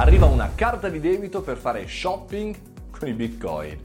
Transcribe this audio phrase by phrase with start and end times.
[0.00, 2.56] Arriva una carta di debito per fare shopping
[2.90, 3.76] con i bitcoin.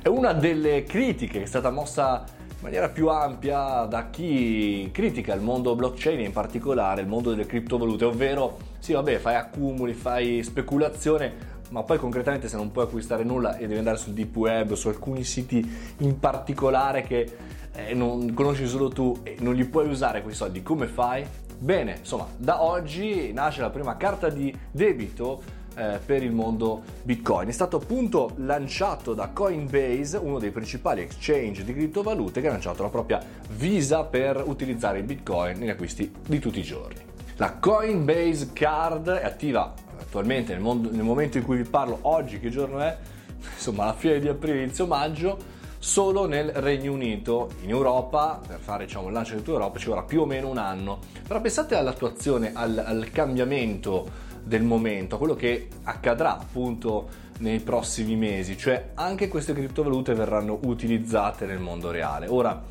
[0.00, 5.34] È una delle critiche che è stata mossa in maniera più ampia da chi critica
[5.34, 9.92] il mondo blockchain e in particolare il mondo delle criptovalute, ovvero sì vabbè fai accumuli,
[9.92, 11.34] fai speculazione,
[11.68, 14.88] ma poi concretamente se non puoi acquistare nulla e devi andare sul deep web, su
[14.88, 17.36] alcuni siti in particolare che
[17.74, 21.26] eh, non conosci solo tu e non li puoi usare quei soldi, come fai?
[21.62, 25.40] Bene, insomma, da oggi nasce la prima carta di debito
[25.76, 27.46] eh, per il mondo Bitcoin.
[27.46, 32.82] È stato appunto lanciato da Coinbase, uno dei principali exchange di criptovalute, che ha lanciato
[32.82, 37.00] la propria Visa per utilizzare il Bitcoin negli acquisti di tutti i giorni.
[37.36, 42.40] La Coinbase Card è attiva attualmente nel, mondo, nel momento in cui vi parlo oggi,
[42.40, 42.96] che giorno è?
[43.54, 47.50] Insomma, la fine di aprile, inizio maggio solo nel Regno Unito.
[47.62, 50.48] In Europa, per fare diciamo, il lancio in tutta Europa, ci vorrà più o meno
[50.48, 51.00] un anno.
[51.26, 58.14] Però pensate all'attuazione, al, al cambiamento del momento, a quello che accadrà appunto nei prossimi
[58.14, 62.28] mesi, cioè anche queste criptovalute verranno utilizzate nel mondo reale.
[62.28, 62.62] Ora,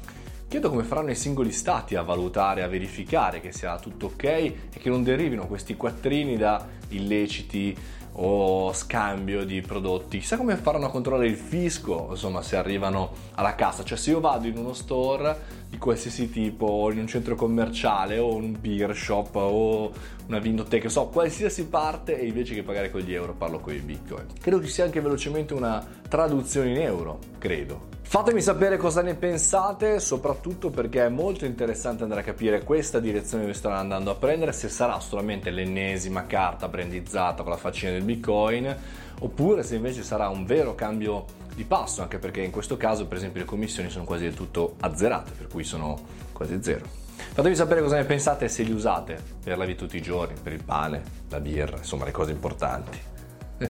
[0.48, 4.56] chiedo come faranno i singoli stati a valutare, a verificare che sia tutto ok e
[4.72, 7.76] che non derivino questi quattrini da illeciti
[8.14, 10.20] o scambio di prodotti.
[10.20, 13.84] Chissà come faranno a controllare il fisco, insomma, se arrivano alla cassa.
[13.84, 18.18] Cioè, se io vado in uno store di qualsiasi tipo, o in un centro commerciale,
[18.18, 19.92] o un beer shop, o
[20.28, 23.80] una vinoteca, so, qualsiasi parte, e invece che pagare con gli euro parlo con i
[23.80, 24.26] bitcoin.
[24.40, 28.00] Credo ci sia anche velocemente una traduzione in euro, credo.
[28.12, 33.46] Fatemi sapere cosa ne pensate, soprattutto perché è molto interessante andare a capire questa direzione
[33.46, 38.04] che stanno andando a prendere, se sarà solamente l'ennesima carta brandizzata con la faccina del
[38.04, 38.76] Bitcoin,
[39.20, 41.24] oppure se invece sarà un vero cambio
[41.56, 44.76] di passo, anche perché in questo caso per esempio le commissioni sono quasi del tutto
[44.82, 45.98] azzerate, per cui sono
[46.34, 46.84] quasi zero.
[47.16, 50.52] Fatemi sapere cosa ne pensate se li usate per la vita tutti i giorni, per
[50.52, 53.00] il pane, la birra, insomma le cose importanti.